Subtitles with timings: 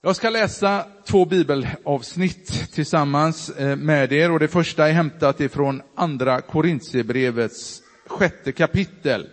[0.00, 5.82] Jag ska läsa två bibelavsnitt tillsammans eh, med er och det första är hämtat ifrån
[5.94, 9.28] andra Korintierbrevets sjätte kapitel.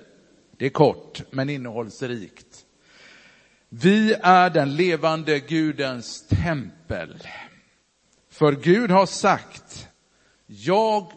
[0.57, 2.65] Det är kort men innehållsrikt.
[3.69, 7.27] Vi är den levande Gudens tempel.
[8.31, 9.87] För Gud har sagt,
[10.45, 11.11] jag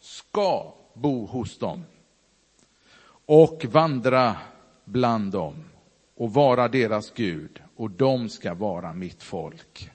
[0.00, 1.84] ska bo hos dem
[3.26, 4.36] och vandra
[4.84, 5.64] bland dem
[6.16, 9.90] och vara deras Gud och de ska vara mitt folk.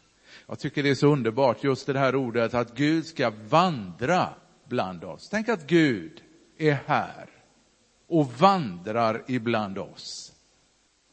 [0.47, 4.29] Jag tycker det är så underbart, just det här ordet att Gud ska vandra
[4.67, 5.29] bland oss.
[5.29, 6.21] Tänk att Gud
[6.57, 7.29] är här
[8.07, 10.33] och vandrar ibland oss.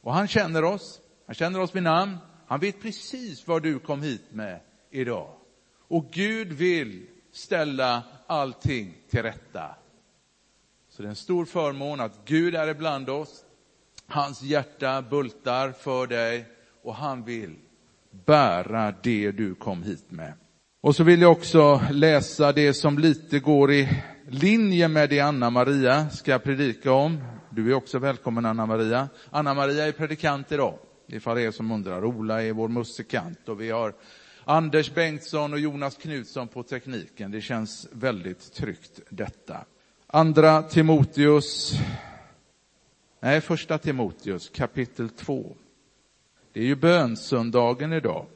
[0.01, 4.03] Och han känner oss, han känner oss vid namn, han vet precis vad du kom
[4.03, 4.61] hit med
[4.91, 5.31] idag.
[5.89, 9.75] Och Gud vill ställa allting till rätta.
[10.89, 13.45] Så det är en stor förmån att Gud är ibland oss.
[14.07, 16.47] Hans hjärta bultar för dig
[16.83, 17.57] och han vill
[18.27, 20.33] bära det du kom hit med.
[20.81, 26.11] Och så vill jag också läsa det som lite går i linje med det Anna-Maria
[26.11, 27.25] ska predika om.
[27.51, 29.09] Du är också välkommen Anna-Maria.
[29.31, 32.05] Anna-Maria är predikant idag, ifall det är som undrar.
[32.05, 33.95] Ola är vår musikant och vi har
[34.45, 37.31] Anders Bengtsson och Jonas Knutsson på tekniken.
[37.31, 39.65] Det känns väldigt tryggt detta.
[40.07, 41.73] Andra Timoteus,
[43.21, 45.57] nej första Timoteus kapitel 2.
[46.53, 48.27] Det är ju bönsöndagen idag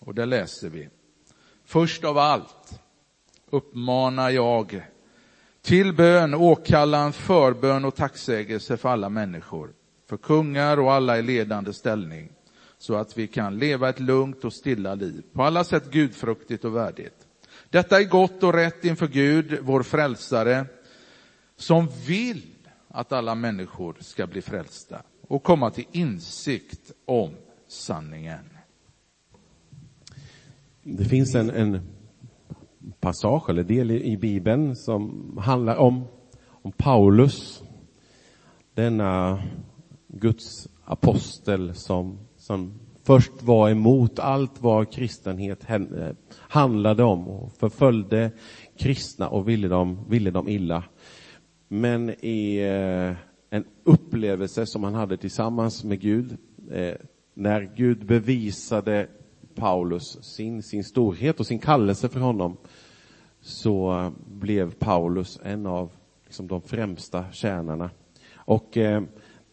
[0.00, 0.88] och där läser vi.
[1.64, 2.80] Först av allt
[3.50, 4.86] uppmanar jag
[5.62, 9.72] till bön, åkallan, förbön och tacksägelse för alla människor,
[10.08, 12.32] för kungar och alla i ledande ställning,
[12.78, 16.76] så att vi kan leva ett lugnt och stilla liv, på alla sätt gudfruktigt och
[16.76, 17.26] värdigt.
[17.70, 20.66] Detta är gott och rätt inför Gud, vår frälsare,
[21.56, 22.42] som vill
[22.88, 27.34] att alla människor ska bli frälsta och komma till insikt om
[27.74, 28.44] sanningen.
[30.82, 31.80] Det finns en, en
[33.00, 36.04] passage eller del i, i Bibeln som handlar om,
[36.46, 37.62] om Paulus,
[38.74, 39.42] denna
[40.08, 45.66] Guds apostel som, som först var emot allt vad kristenhet
[46.30, 48.30] handlade om och förföljde
[48.78, 50.84] kristna och ville dem, ville dem illa.
[51.68, 53.16] Men i eh,
[53.50, 56.36] en upplevelse som han hade tillsammans med Gud
[56.70, 56.94] eh,
[57.34, 59.06] när Gud bevisade
[59.54, 62.56] Paulus sin, sin storhet och sin kallelse för honom
[63.40, 65.90] så blev Paulus en av
[66.24, 67.90] liksom, de främsta tjänarna.
[68.34, 69.02] Och eh,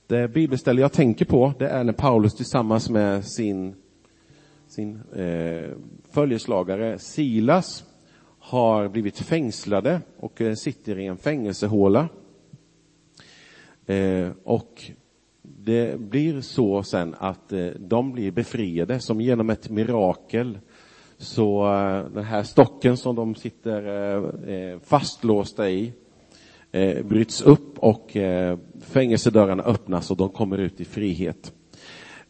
[0.07, 3.75] det bibelställe jag tänker på det är när Paulus tillsammans med sin,
[4.67, 5.69] sin eh,
[6.11, 7.83] följeslagare Silas
[8.39, 12.09] har blivit fängslade och eh, sitter i en fängelsehåla.
[13.85, 14.91] Eh, och
[15.41, 20.59] det blir så sen att eh, de blir befriade som genom ett mirakel.
[21.17, 23.83] Så eh, den här stocken som de sitter
[24.49, 25.93] eh, fastlåsta i
[27.03, 28.17] bryts upp och
[28.81, 31.53] fängelsedörrarna öppnas och de kommer ut i frihet.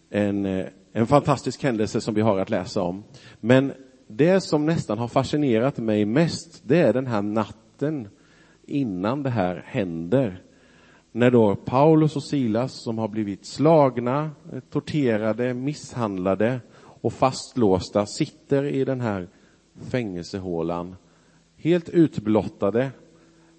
[0.09, 0.45] En,
[0.93, 3.03] en fantastisk händelse som vi har att läsa om.
[3.39, 3.73] Men
[4.07, 8.07] det som nästan har fascinerat mig mest, det är den här natten
[8.67, 10.41] innan det här händer
[11.11, 18.63] när då Paulus och Silas som har blivit slagna, eh, torterade, misshandlade och fastlåsta sitter
[18.63, 19.29] i den här
[19.75, 20.95] fängelsehålan
[21.55, 22.91] helt utblottade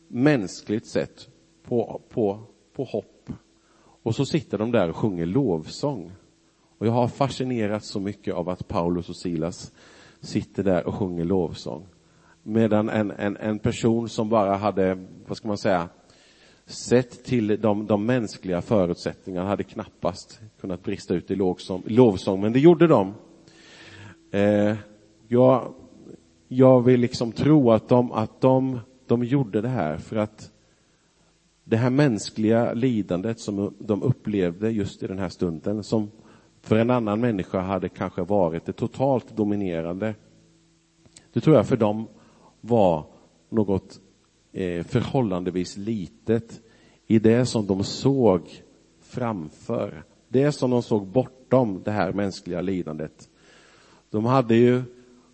[0.09, 1.29] mänskligt sett
[1.65, 2.41] på, på,
[2.77, 3.31] på hopp.
[4.03, 6.13] Och så sitter de där och sjunger lovsång.
[6.79, 9.73] Och jag har fascinerats så mycket av att Paulus och Silas
[10.21, 11.87] sitter där och sjunger lovsång.
[12.43, 15.89] Medan en, en, en person som bara hade, vad ska man säga,
[16.67, 22.53] sett till de, de mänskliga förutsättningarna hade knappast kunnat brista ut i lovsång, lovsång men
[22.53, 23.15] det gjorde de.
[24.31, 24.77] Eh,
[25.29, 25.75] jag,
[26.49, 30.51] jag vill liksom tro att, de, att de, de gjorde det här för att
[31.65, 36.11] det här mänskliga lidandet som de upplevde just i den här stunden, som
[36.61, 40.15] för en annan människa hade kanske varit det totalt dominerande.
[41.33, 42.07] Det tror jag för dem
[42.61, 43.05] var
[43.49, 44.01] något
[44.53, 46.61] Eh, förhållandevis litet
[47.07, 48.63] i det som de såg
[49.01, 50.05] framför.
[50.29, 53.29] Det som de såg bortom det här mänskliga lidandet.
[54.11, 54.83] De hade ju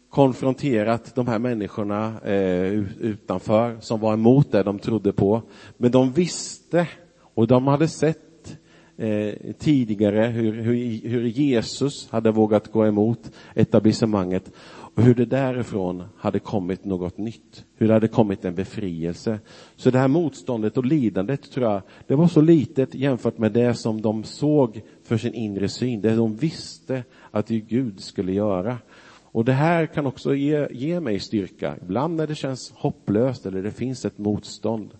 [0.08, 5.42] konfronterat de här människorna eh, utanför som var emot det de trodde på.
[5.76, 6.88] Men de visste
[7.34, 8.58] och de hade sett
[8.96, 14.52] eh, tidigare hur, hur, hur, Jesus hade vågat gå emot etablissemanget
[14.98, 19.38] och hur det därifrån hade kommit något nytt, hur det hade kommit en befrielse.
[19.76, 23.74] Så det här motståndet och lidandet tror jag, det var så litet jämfört med det
[23.74, 28.78] som de såg för sin inre syn, det de visste att Gud skulle göra.
[29.22, 33.62] Och det här kan också ge, ge mig styrka, ibland när det känns hopplöst eller
[33.62, 34.90] det finns ett motstånd.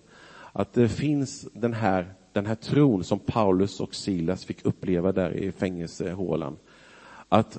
[0.52, 5.36] Att det finns den här, den här tron som Paulus och Silas fick uppleva där
[5.36, 6.56] i fängelsehålan.
[7.28, 7.58] Att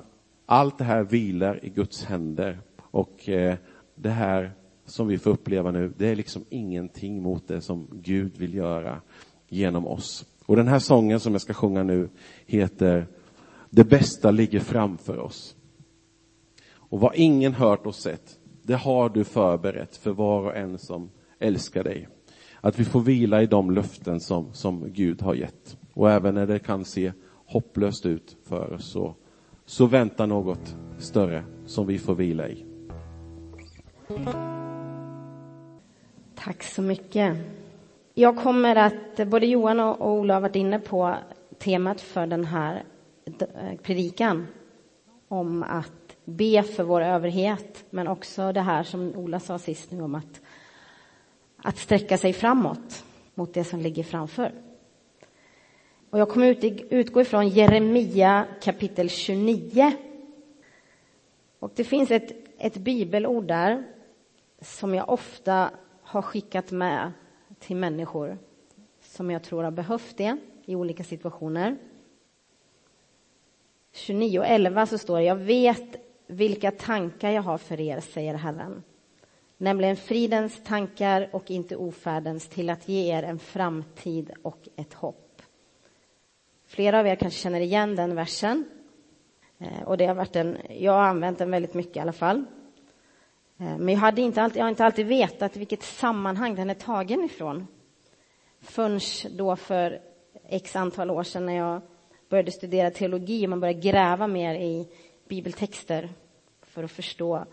[0.51, 3.55] allt det här vilar i Guds händer och eh,
[3.95, 4.51] det här
[4.85, 9.01] som vi får uppleva nu, det är liksom ingenting mot det som Gud vill göra
[9.47, 10.25] genom oss.
[10.45, 12.09] Och den här sången som jag ska sjunga nu
[12.45, 13.07] heter
[13.69, 15.55] Det bästa ligger framför oss.
[16.71, 21.09] Och vad ingen hört och sett, det har du förberett för var och en som
[21.39, 22.07] älskar dig.
[22.61, 25.77] Att vi får vila i de löften som, som Gud har gett.
[25.93, 27.11] Och även när det kan se
[27.45, 29.15] hopplöst ut för oss så
[29.69, 32.65] så väntar något större som vi får vila i.
[36.35, 37.37] Tack så mycket.
[38.13, 41.15] Jag kommer att, både Johan och Ola har varit inne på
[41.57, 42.83] temat för den här
[43.25, 44.47] eh, predikan
[45.27, 50.01] om att be för vår överhet, men också det här som Ola sa sist nu
[50.01, 50.41] om att,
[51.57, 53.03] att sträcka sig framåt
[53.35, 54.51] mot det som ligger framför.
[56.09, 59.93] Och jag kommer utgå ifrån Jeremia kapitel 29.
[61.59, 63.83] Och det finns ett, ett bibelord där
[64.61, 65.71] som jag ofta
[66.01, 67.11] har skickat med
[67.59, 68.37] till människor
[69.01, 71.77] som jag tror har behövt det i olika situationer.
[73.93, 75.95] 29.11 så står det, jag vet
[76.27, 78.83] vilka tankar jag har för er, säger Herren.
[79.57, 85.28] Nämligen fridens tankar och inte ofärdens till att ge er en framtid och ett hopp.
[86.69, 88.65] Flera av er kanske känner igen den versen.
[89.57, 92.45] Eh, och det har varit en, jag har använt den väldigt mycket i alla fall.
[93.57, 96.73] Eh, men jag, hade inte alltid, jag har inte alltid vetat vilket sammanhang den är
[96.73, 97.67] tagen ifrån.
[98.61, 98.99] Förrän
[99.37, 100.01] då för
[100.49, 101.81] x antal år sedan när jag
[102.29, 104.87] började studera teologi och man började gräva mer i
[105.27, 106.09] bibeltexter
[106.61, 107.45] för att förstå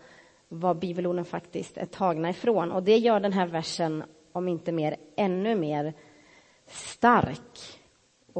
[0.47, 2.71] vad bibelorden faktiskt är tagna ifrån.
[2.71, 5.93] Och det gör den här versen, om inte mer, ännu mer
[6.67, 7.76] stark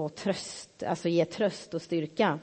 [0.06, 2.40] och tröst, alltså ge tröst och styrka.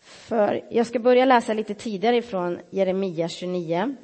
[0.00, 3.96] För jag ska börja läsa lite tidigare ifrån Jeremia 29.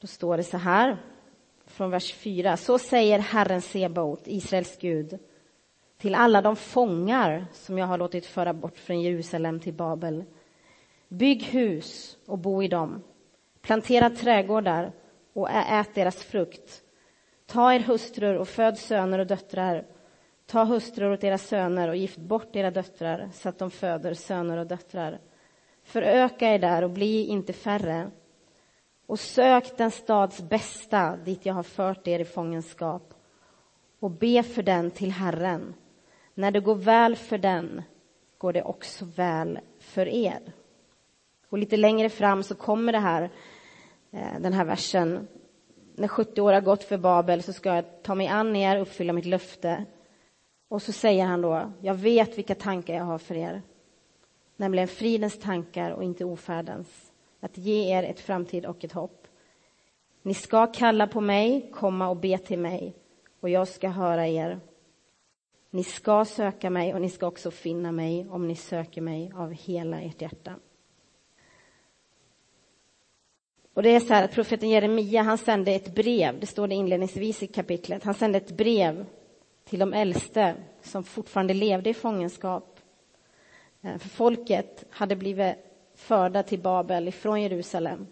[0.00, 0.96] Då står det så här,
[1.66, 2.56] från vers 4.
[2.56, 5.18] Så säger Herren Sebaot, Israels Gud,
[5.98, 10.24] till alla de fångar som jag har låtit föra bort från Jerusalem till Babel.
[11.08, 13.02] Bygg hus och bo i dem.
[13.60, 14.92] Plantera trädgårdar
[15.32, 16.82] och ät deras frukt.
[17.52, 19.84] Ta er hustrur och föd söner och döttrar.
[20.46, 24.56] Ta hustrur åt era söner och gift bort era döttrar så att de föder söner
[24.56, 25.20] och döttrar.
[25.84, 28.10] Föröka er där och bli inte färre.
[29.06, 33.14] Och sök den stads bästa dit jag har fört er i fångenskap
[34.00, 35.74] och be för den till Herren.
[36.34, 37.82] När det går väl för den
[38.38, 40.52] går det också väl för er.
[41.48, 43.30] Och lite längre fram så kommer det här,
[44.10, 45.28] eh, den här versen
[46.02, 48.82] när 70 år har gått för Babel så ska jag ta mig an er och
[48.82, 49.84] uppfylla mitt löfte.
[50.68, 53.62] Och så säger han då, jag vet vilka tankar jag har för er.
[54.56, 57.12] Nämligen fridens tankar och inte ofärdens.
[57.40, 59.26] Att ge er ett framtid och ett hopp.
[60.22, 62.94] Ni ska kalla på mig, komma och be till mig
[63.40, 64.60] och jag ska höra er.
[65.70, 69.52] Ni ska söka mig och ni ska också finna mig om ni söker mig av
[69.52, 70.54] hela ert hjärta.
[73.74, 76.74] Och det är så här att profeten Jeremia, han sände ett brev, det står det
[76.74, 79.06] inledningsvis i kapitlet, han sände ett brev
[79.64, 82.80] till de äldste som fortfarande levde i fångenskap.
[83.82, 85.56] Eh, för folket hade blivit
[85.94, 88.06] förda till Babel ifrån Jerusalem.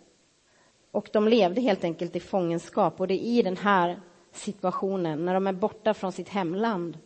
[0.90, 4.00] Och de levde helt enkelt i fångenskap och det är i den här
[4.32, 6.98] situationen, när de är borta från sitt hemland,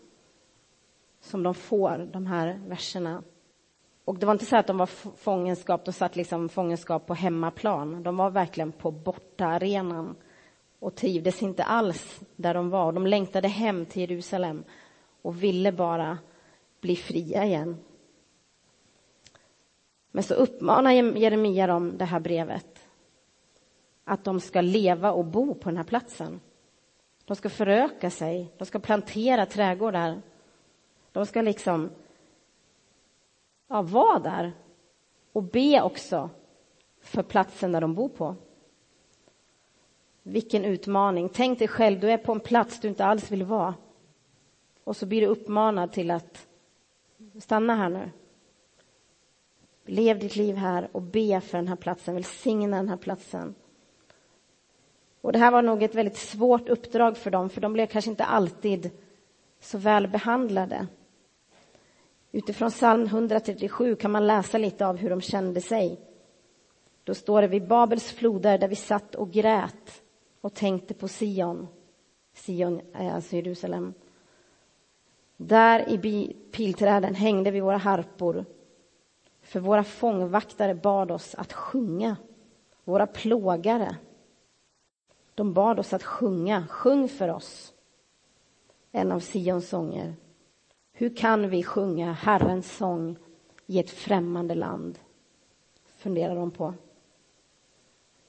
[1.20, 3.22] som de får de här verserna
[4.04, 8.02] och det var inte så att de var fångenskap, de satt liksom fångenskap på hemmaplan.
[8.02, 10.16] De var verkligen på bortaarenan
[10.78, 12.92] och trivdes inte alls där de var.
[12.92, 14.64] De längtade hem till Jerusalem
[15.22, 16.18] och ville bara
[16.80, 17.76] bli fria igen.
[20.10, 22.88] Men så uppmanar Jeremia dem det här brevet
[24.04, 26.40] att de ska leva och bo på den här platsen.
[27.24, 30.22] De ska föröka sig, de ska plantera trädgårdar.
[31.12, 31.90] De ska liksom
[33.68, 34.52] ja, var där
[35.32, 36.30] och be också
[37.00, 38.36] för platsen där de bor på.
[40.22, 41.28] Vilken utmaning.
[41.28, 43.74] Tänk dig själv, du är på en plats du inte alls vill vara.
[44.84, 46.46] Och så blir du uppmanad till att
[47.40, 48.10] stanna här nu.
[49.84, 53.54] Lev ditt liv här och be för den här platsen, välsigna den här platsen.
[55.20, 58.10] Och det här var nog ett väldigt svårt uppdrag för dem, för de blev kanske
[58.10, 58.90] inte alltid
[59.60, 60.86] så väl behandlade.
[62.34, 66.00] Utifrån psalm 137 kan man läsa lite av hur de kände sig.
[67.04, 70.02] Då står det vid Babels floder där vi satt och grät
[70.40, 71.66] och tänkte på Sion.
[72.34, 73.94] Sion är alltså Jerusalem.
[75.36, 78.44] Där i pilträden hängde vi våra harpor
[79.42, 82.16] för våra fångvaktare bad oss att sjunga.
[82.84, 83.96] Våra plågare.
[85.34, 86.66] De bad oss att sjunga.
[86.66, 87.72] Sjung för oss.
[88.92, 90.14] En av Sions sånger.
[90.96, 93.16] Hur kan vi sjunga Herrens sång
[93.66, 94.98] i ett främmande land?
[95.86, 96.74] Funderar de på.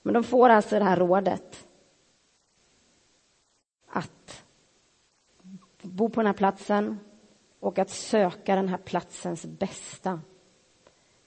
[0.02, 1.68] Men de får alltså det här rådet
[3.88, 4.44] att
[5.82, 7.00] bo på den här platsen
[7.60, 10.22] och att söka den här platsens bästa.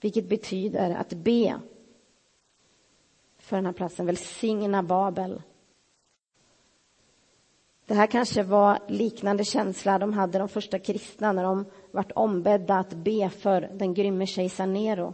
[0.01, 1.59] Vilket betyder att be
[3.37, 5.41] för den här platsen, välsigna Babel.
[7.89, 12.79] Det här kanske var liknande känsla de hade de första kristna när de vart ombedda
[12.79, 15.13] att be för den grymme kejsar Nero.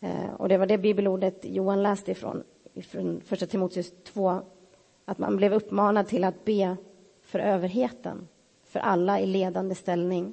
[0.00, 2.44] Eh, och det var det bibelordet Johan läste ifrån,
[2.74, 4.40] ifrån första Timoteus 2,
[5.04, 6.76] att man blev uppmanad till att be
[7.22, 8.28] för överheten,
[8.64, 10.32] för alla i ledande ställning,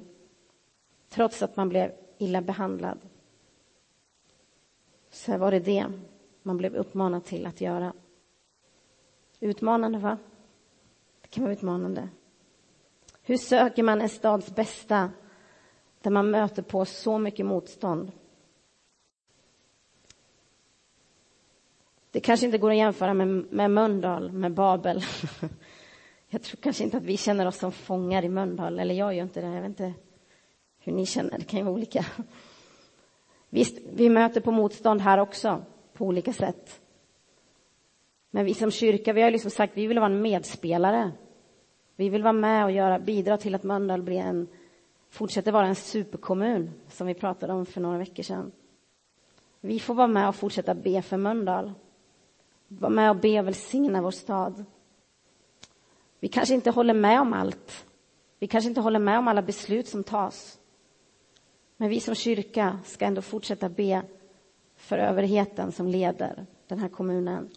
[1.08, 2.98] trots att man blev illa behandlad.
[5.10, 5.86] Så var det det
[6.42, 7.92] man blev uppmanad till att göra.
[9.40, 10.18] Utmanande, va?
[11.30, 12.08] Det kan vara utmanande.
[13.22, 15.10] Hur söker man en stads bästa
[16.00, 18.12] där man möter på så mycket motstånd?
[22.10, 25.02] Det kanske inte går att jämföra med, med Mölndal, med Babel.
[26.28, 29.22] Jag tror kanske inte att vi känner oss som fångar i Mölndal, eller jag gör
[29.22, 29.46] inte det.
[29.46, 29.94] Jag vet inte
[30.78, 32.06] hur ni känner, det kan ju vara olika.
[33.48, 36.80] Visst, vi möter på motstånd här också, på olika sätt.
[38.30, 41.12] Men vi som kyrka, vi har liksom sagt, vi vill vara en medspelare.
[41.96, 44.48] Vi vill vara med och göra, bidra till att Mölndal blir en,
[45.10, 48.52] fortsätter vara en superkommun, som vi pratade om för några veckor sedan.
[49.60, 51.72] Vi får vara med och fortsätta be för Mölndal.
[52.68, 54.64] Vara med och be och välsigna vår stad.
[56.20, 57.86] Vi kanske inte håller med om allt.
[58.38, 60.58] Vi kanske inte håller med om alla beslut som tas.
[61.76, 64.02] Men vi som kyrka ska ändå fortsätta be
[64.76, 67.50] för överheten som leder den här kommunen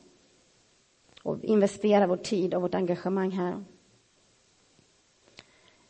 [1.23, 3.63] och investera vår tid och vårt engagemang här.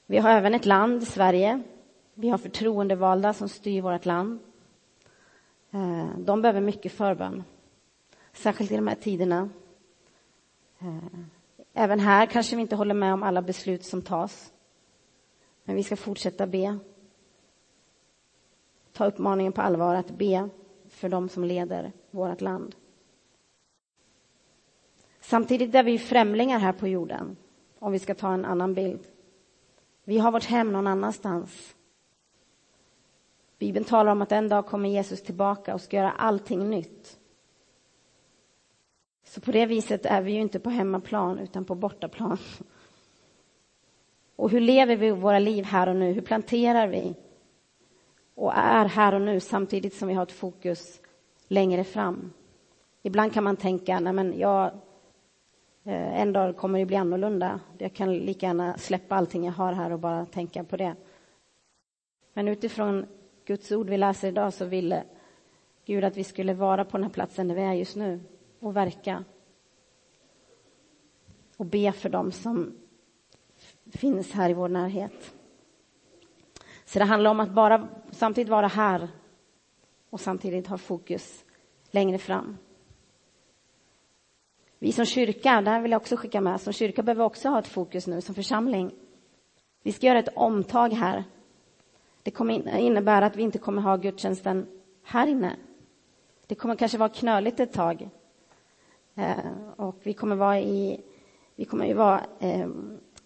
[0.06, 1.62] Vi har även ett land, Sverige.
[2.14, 4.40] Vi har förtroendevalda som styr vårt land.
[5.72, 7.44] Eh, de behöver mycket förbön,
[8.34, 9.50] särskilt i de här tiderna.
[10.80, 11.20] Eh,
[11.74, 14.54] även här kanske vi inte håller med om alla beslut som tas.
[15.64, 16.80] Men vi ska fortsätta be
[18.94, 20.50] ta uppmaningen på allvar att be
[20.88, 22.76] för dem som leder vårt land.
[25.34, 27.38] Samtidigt är vi främlingar här på jorden,
[27.80, 29.08] om vi ska ta en annan bild.
[30.04, 31.76] Vi har vårt hem någon annanstans.
[33.60, 37.20] Bibeln talar om att en dag kommer Jesus tillbaka och ska göra allting nytt.
[39.24, 42.38] Så på det viset är vi ju inte på hemmaplan, utan på bortaplan.
[44.36, 46.12] Och hur lever vi våra liv här och nu?
[46.12, 47.16] Hur planterar vi?
[48.36, 51.02] och är här och nu samtidigt som vi har ett fokus
[51.48, 52.34] längre fram.
[53.02, 54.72] Ibland kan man tänka, nej men jag,
[55.86, 57.60] Eh, en dag kommer det bli annorlunda.
[57.78, 60.96] Jag kan lika gärna släppa allting jag har här och bara tänka på det.
[62.34, 63.06] Men utifrån
[63.46, 65.04] Guds ord vi läser idag så ville
[65.86, 68.20] Gud att vi skulle vara på den här platsen där vi är just nu
[68.60, 69.24] och verka.
[71.58, 72.78] Och be för dem som
[73.92, 75.34] finns här i vår närhet.
[76.86, 79.08] Så det handlar om att bara samtidigt vara här
[80.10, 81.46] och samtidigt ha fokus
[81.92, 82.58] längre fram.
[84.84, 87.68] Vi som kyrka, där vill jag också skicka med, som kyrka behöver också ha ett
[87.68, 88.92] fokus nu som församling.
[89.84, 91.24] Vi ska göra ett omtag här.
[92.24, 94.68] Det kommer innebära att vi inte kommer ha gudstjänsten
[95.04, 95.56] här inne.
[96.48, 98.10] Det kommer kanske vara knöligt ett tag.
[99.16, 101.02] Eh, och vi kommer vara i,
[101.56, 102.68] vi kommer ju vara eh,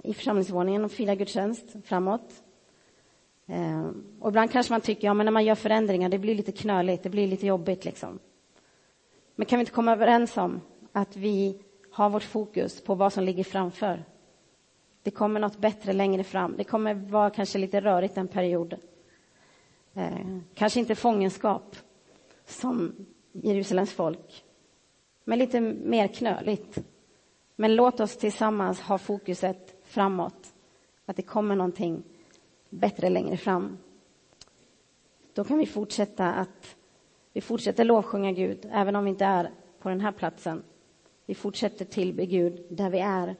[0.03, 2.43] i församlingsvåningen och fira gudstjänst framåt.
[3.47, 6.51] Eh, och ibland kanske man tycker, ja men när man gör förändringar, det blir lite
[6.51, 8.19] knöligt, det blir lite jobbigt liksom.
[9.35, 10.61] Men kan vi inte komma överens om
[10.97, 11.59] att vi
[11.91, 14.05] har vårt fokus på vad som ligger framför?
[15.03, 16.57] Det kommer något bättre längre fram.
[16.57, 18.75] Det kommer vara kanske lite rörigt en period.
[19.93, 21.75] Eh, kanske inte fångenskap
[22.45, 22.95] som
[23.31, 24.43] Jerusalems folk,
[25.23, 26.77] men lite mer knöligt.
[27.55, 30.53] Men låt oss tillsammans ha fokuset framåt,
[31.05, 32.03] att det kommer någonting
[32.69, 33.77] bättre längre fram.
[35.33, 36.75] då kan vi fortsätta att
[37.33, 40.63] vi fortsätter lovsjunga Gud, även om vi inte är på den här platsen.
[41.27, 43.35] Vi fortsätter tillbe Gud där vi är.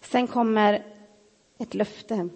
[0.00, 0.84] Sen kommer
[1.58, 2.28] ett löfte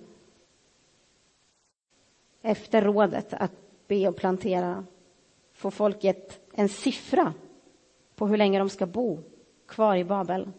[2.42, 3.52] efter rådet att
[3.86, 4.84] be och plantera
[5.52, 7.34] får folket en siffra
[8.14, 9.18] på hur länge de ska bo
[9.66, 10.50] kvar i Babel.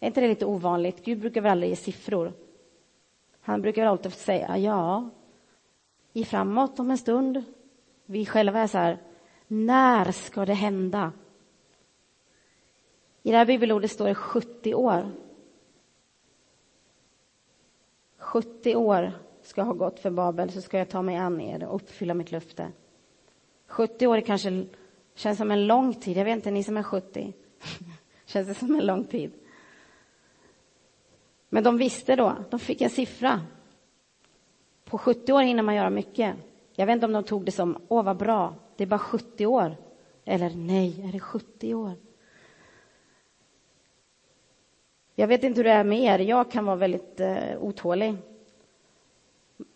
[0.00, 1.04] Är inte det lite ovanligt?
[1.04, 2.32] Gud brukar väl aldrig ge siffror?
[3.40, 5.10] Han brukar alltid säga ja,
[6.12, 7.44] i framåt om en stund.
[8.06, 8.98] Vi själva är så här,
[9.54, 11.12] när ska det hända?
[13.22, 15.12] I det här bibelordet står det 70 år.
[18.18, 21.74] 70 år ska ha gått för Babel så ska jag ta mig an er och
[21.74, 22.72] uppfylla mitt löfte.
[23.66, 24.66] 70 år kanske
[25.14, 26.16] känns som en lång tid.
[26.16, 27.32] Jag vet inte, ni som är 70.
[28.24, 29.32] känns det som en lång tid?
[31.48, 33.40] Men de visste då, de fick en siffra.
[34.84, 36.36] På 70 år hinner man göra mycket.
[36.72, 39.46] Jag vet inte om de tog det som, åh vad bra, det är bara 70
[39.46, 39.76] år.
[40.24, 41.92] Eller nej, är det 70 år?
[45.14, 48.16] Jag vet inte hur det är med er, jag kan vara väldigt eh, otålig.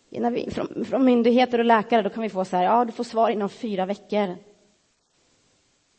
[0.09, 2.91] När vi, från, från, myndigheter och läkare då kan vi få så här, ja du
[2.91, 4.35] får svar inom fyra veckor.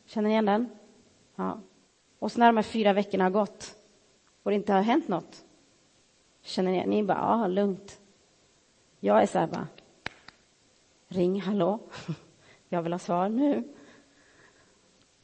[0.06, 0.68] Känner ni igen den?
[1.36, 1.60] Ja.
[2.18, 3.76] Och så när de här fyra veckorna har gått
[4.42, 5.44] och det inte har hänt något,
[6.42, 6.76] känner ni?
[6.76, 8.00] igen, Ni bara, ja lugnt.
[9.00, 9.68] Jag är så här bara,
[11.08, 11.78] ring, hallå,
[12.72, 13.64] jag vill ha svar nu.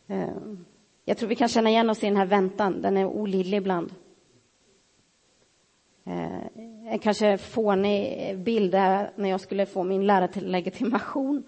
[0.06, 0.36] Eh,
[1.04, 3.94] jag tror vi kan känna igen oss i den här väntan, den är olidlig ibland.
[6.04, 6.46] Eh,
[6.86, 11.42] en kanske fånig bild är när jag skulle få min lärarlegitimation.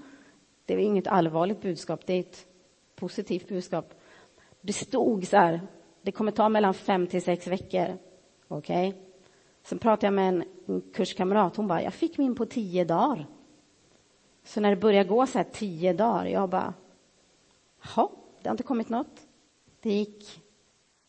[0.67, 2.47] Det var inget allvarligt budskap, det är ett
[2.95, 3.95] positivt budskap.
[4.61, 5.61] Det stod så här,
[6.02, 7.99] det kommer ta mellan fem till sex veckor.
[8.49, 8.88] Okej?
[8.88, 9.00] Okay?
[9.62, 10.45] Sen pratade jag med en
[10.95, 13.26] kurskamrat, hon bara, jag fick min på tio dagar.
[14.49, 16.75] Så när det började gå så här tio dagar, jag bara,
[17.97, 18.11] ja,
[18.43, 19.26] det har inte kommit något.
[19.81, 20.43] Det gick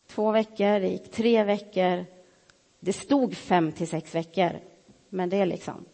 [0.08, 2.06] två veckor, det gick tre veckor,
[2.80, 4.52] det stod fem till sex veckor,
[5.10, 5.86] men det är liksom...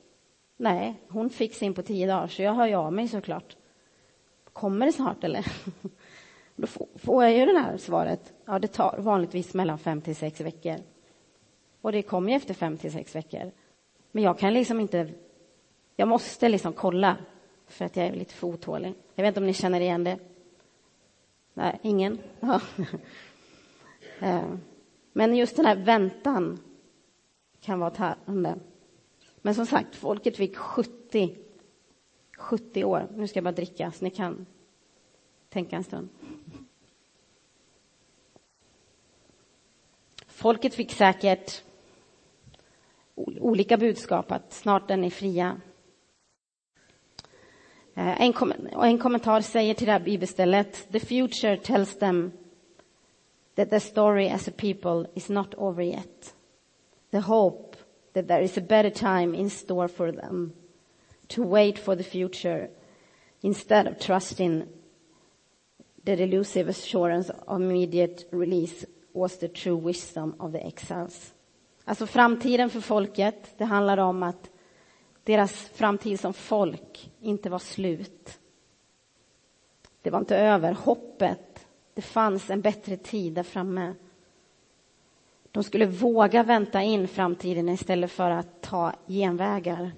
[0.57, 3.55] Nej, hon fick sin på tio dagar, så jag hör ju av mig såklart.
[4.53, 5.45] Kommer det snart, eller?
[6.55, 8.33] Då får jag ju det här svaret.
[8.45, 10.77] Ja, det tar vanligtvis mellan fem till sex veckor.
[11.81, 13.51] Och det kommer ju efter fem till sex veckor.
[14.11, 15.09] Men jag kan liksom inte...
[15.95, 17.17] Jag måste liksom kolla,
[17.67, 18.93] för att jag är lite för otålig.
[19.15, 20.19] Jag vet inte om ni känner igen det?
[21.53, 22.19] Nej, ingen?
[22.39, 22.61] Ja.
[24.19, 24.53] Eh,
[25.13, 26.59] men just den här väntan
[27.61, 28.55] kan vara tärande.
[29.41, 31.37] Men som sagt, folket fick 70,
[32.37, 33.07] 70 år.
[33.15, 34.45] Nu ska jag bara dricka så ni kan
[35.49, 36.09] tänka en stund.
[40.27, 41.63] Folket fick säkert
[43.15, 45.61] olika budskap, att snart är ni fria.
[47.95, 52.31] Eh, en, kom en kommentar säger till det här bibelstället, the future tells them
[53.55, 56.35] that the story as a people is not over yet
[57.15, 57.77] the hope
[58.13, 60.51] that there is a better time in store for them
[61.27, 62.69] to wait for the future
[63.41, 64.63] instead of trusting
[66.03, 71.33] the delusive assurance of immediate release was the true wisdom of the exiles.
[71.85, 74.49] Alltså framtiden för folket, det handlar om att
[75.25, 78.39] deras framtid som folk inte var slut.
[80.01, 80.73] Det var inte över.
[80.73, 83.93] Hoppet, det fanns en bättre tid där framme.
[85.51, 89.91] De skulle våga vänta in framtiden istället för att ta genvägar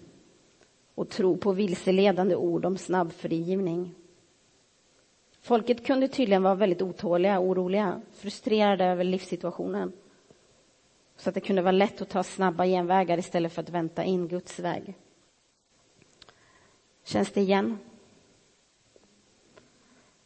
[0.95, 3.95] och tro på vilseledande ord om snabb frigivning.
[5.41, 9.91] Folket kunde tydligen vara väldigt otåliga, oroliga, frustrerade över livssituationen.
[11.17, 14.27] Så att det kunde vara lätt att ta snabba genvägar istället för att vänta in
[14.27, 14.95] Guds väg.
[17.07, 17.79] Känns det igen?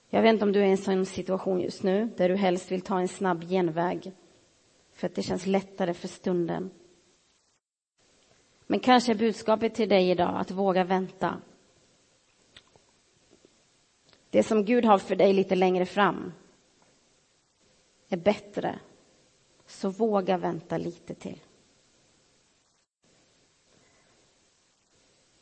[0.10, 2.72] Jag vet inte om du är i en sån situation just nu där du helst
[2.72, 4.12] vill ta en snabb genväg
[4.94, 6.72] för att det känns lättare för stunden.
[8.68, 11.42] Men kanske är budskapet till dig idag att våga vänta.
[14.30, 16.34] Det som Gud har för dig lite längre fram
[18.10, 18.80] är bättre.
[19.66, 21.40] Så våga vänta lite till.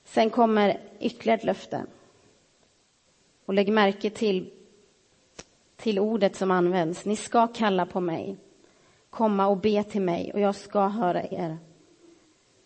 [0.10, 1.86] Sen kommer ytterligare ett löfte.
[3.46, 4.52] Och lägg märke till,
[5.76, 7.06] till ordet som används.
[7.06, 8.38] Ni ska kalla på mig
[9.10, 11.58] komma och be till mig och jag ska höra er.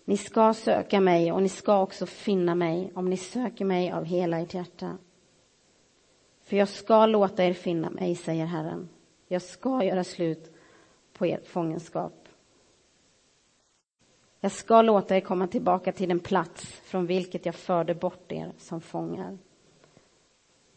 [0.06, 4.06] Ni ska söka mig och ni ska också finna mig om ni söker mig av
[4.06, 4.98] hela ert hjärta.
[6.42, 8.90] För jag ska låta er finna mig, säger Herren.
[9.28, 10.56] Jag ska göra slut
[11.14, 12.23] på er fångenskap.
[14.44, 18.52] Jag ska låta er komma tillbaka till den plats från vilket jag förde bort er
[18.58, 19.38] som fångar.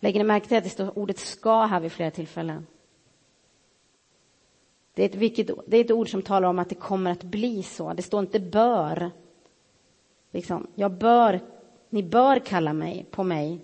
[0.00, 2.66] Lägger ni märke till att det står ordet ska här vid flera tillfällen?
[4.94, 7.22] Det är, ett, vilket, det är ett ord som talar om att det kommer att
[7.22, 7.92] bli så.
[7.92, 9.10] Det står inte bör.
[10.30, 11.40] Liksom, jag bör,
[11.90, 13.60] ni bör kalla mig på mig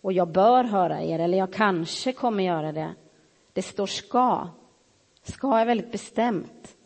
[0.00, 2.94] och jag bör höra er, eller jag kanske kommer göra det.
[3.52, 4.48] Det står ska.
[5.22, 6.77] Ska är väldigt bestämt.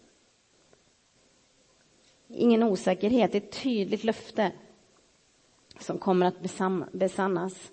[2.35, 4.53] Ingen osäkerhet, det är ett tydligt löfte
[5.79, 6.41] som kommer att
[6.93, 7.73] besannas.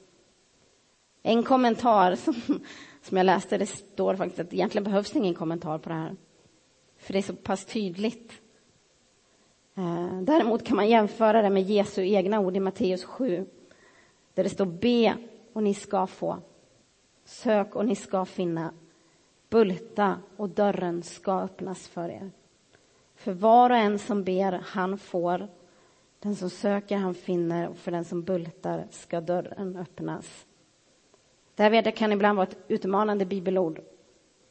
[1.23, 2.35] En kommentar som,
[3.01, 6.15] som jag läste, det står faktiskt att egentligen behövs ingen kommentar på det här.
[6.97, 8.33] För det är så pass tydligt.
[9.75, 13.45] Eh, däremot kan man jämföra det med Jesu egna ord i Matteus 7.
[14.33, 15.17] Där det står be
[15.53, 16.37] och ni ska få.
[17.25, 18.73] Sök och ni ska finna.
[19.49, 22.31] Bulta och dörren ska öppnas för er.
[23.19, 25.47] För var och en som ber, han får.
[26.19, 27.69] Den som söker, han finner.
[27.69, 30.47] Och för den som bultar ska dörren öppnas.
[31.55, 33.81] Det här vet jag kan ibland vara ett utmanande bibelord.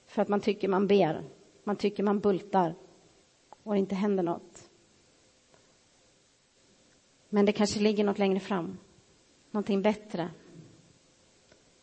[0.07, 1.23] För att man tycker man ber,
[1.65, 2.75] man tycker man bultar
[3.63, 4.71] och det inte händer något.
[7.29, 8.79] Men det kanske ligger något längre fram,
[9.51, 10.31] någonting bättre.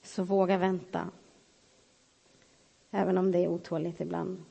[0.02, 1.10] Så våga vänta.
[2.92, 4.44] Även om det är otåligt ibland.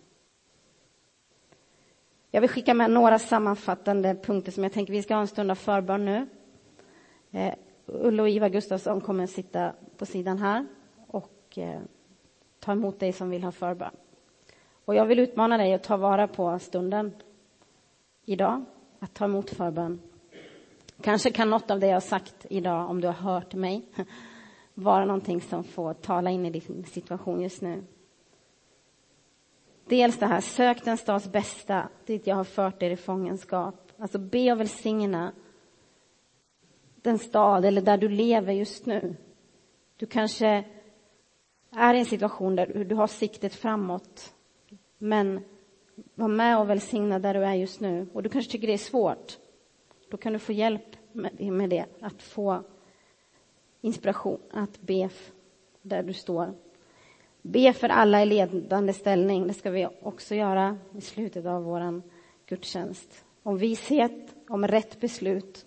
[2.34, 5.50] Jag vill skicka med några sammanfattande punkter som jag tänker vi ska ha en stund
[5.50, 6.26] av förbön nu.
[7.30, 7.54] Eh,
[7.86, 10.66] Ulla och Ivar Gustafsson kommer att sitta på sidan här
[11.06, 11.80] och eh,
[12.60, 13.90] ta emot dig som vill ha förbön.
[14.84, 17.12] Och jag vill utmana dig att ta vara på stunden
[18.24, 18.64] idag,
[18.98, 20.00] att ta emot förbön.
[21.00, 23.88] Kanske kan något av det jag har sagt idag, om du har hört mig,
[24.74, 27.82] vara någonting som får tala in i din situation just nu.
[29.86, 33.92] Dels det här, sök den stads bästa dit jag har fört er i fångenskap.
[33.98, 35.32] Alltså be och välsigna
[36.94, 39.16] den stad eller där du lever just nu.
[39.96, 40.64] Du kanske
[41.70, 44.34] är i en situation där du har siktet framåt.
[44.98, 45.40] Men
[46.14, 48.06] var med och välsigna där du är just nu.
[48.12, 49.38] Och du kanske tycker det är svårt.
[50.10, 50.96] Då kan du få hjälp
[51.38, 52.62] med det, att få
[53.80, 55.08] inspiration att be
[55.82, 56.54] där du står.
[57.46, 59.46] Be för alla i ledande ställning.
[59.46, 62.02] Det ska vi också göra i slutet av vår
[62.46, 63.24] gudstjänst.
[63.42, 65.66] Om vishet, om rätt beslut,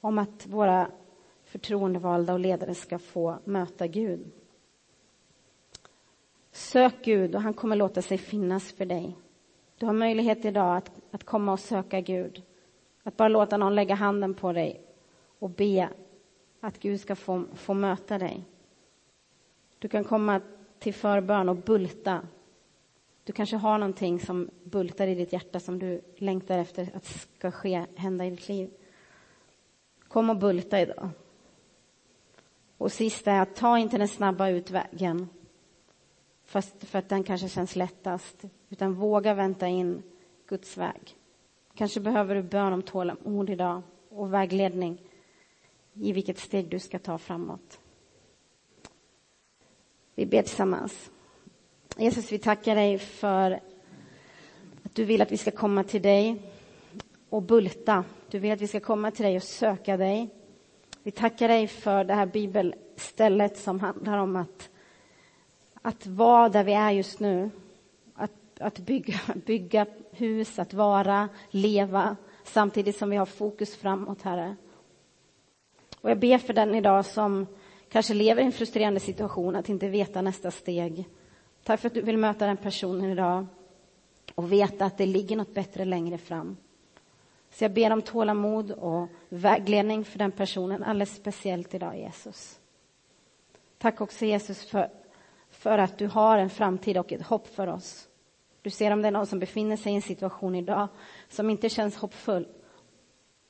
[0.00, 0.90] om att våra
[1.44, 4.32] förtroendevalda och ledare ska få möta Gud.
[6.52, 9.16] Sök Gud och han kommer låta sig finnas för dig.
[9.78, 12.42] Du har möjlighet idag att, att komma och söka Gud.
[13.02, 14.80] Att bara låta någon lägga handen på dig
[15.38, 15.88] och be
[16.60, 18.44] att Gud ska få, få möta dig.
[19.78, 20.40] Du kan komma
[20.82, 22.22] till förbön och bulta.
[23.24, 27.50] Du kanske har någonting som bultar i ditt hjärta som du längtar efter att ska
[27.50, 28.70] ske, hända i ditt liv.
[30.08, 31.08] Kom och bulta idag.
[32.78, 35.28] Och sist är att ta inte den snabba utvägen
[36.44, 40.02] fast för att den kanske känns lättast, utan våga vänta in
[40.46, 41.16] Guds väg.
[41.74, 45.02] Kanske behöver du bön om tålamod idag och vägledning
[45.92, 47.81] i vilket steg du ska ta framåt.
[50.14, 51.10] Vi ber tillsammans.
[51.96, 53.50] Jesus, vi tackar dig för
[54.82, 56.42] att du vill att vi ska komma till dig
[57.28, 58.04] och bulta.
[58.30, 60.28] Du vill att vi ska komma till dig och söka dig.
[61.02, 64.70] Vi tackar dig för det här bibelstället som handlar om att,
[65.82, 67.50] att vara där vi är just nu.
[68.14, 74.56] Att, att bygga, bygga hus, att vara, leva samtidigt som vi har fokus framåt, Herre.
[76.00, 77.46] Och jag ber för den idag som
[77.92, 81.08] kanske lever i en frustrerande situation, att inte veta nästa steg.
[81.64, 83.46] Tack för att du vill möta den personen idag
[84.34, 86.56] och veta att det ligger något bättre längre fram.
[87.50, 92.60] Så jag ber om tålamod och vägledning för den personen, alldeles speciellt idag, Jesus.
[93.78, 94.90] Tack också, Jesus, för,
[95.50, 98.08] för att du har en framtid och ett hopp för oss.
[98.62, 100.88] Du ser om det är någon som befinner sig i en situation idag
[101.28, 102.48] som inte känns hoppfull.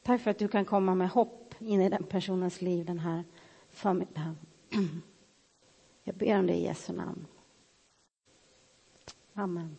[0.03, 3.25] Tack för att du kan komma med hopp in i den personens liv den här
[3.73, 4.37] förmiddagen.
[6.05, 7.27] Jag ber om det i Jesu namn.
[9.35, 9.77] Amen.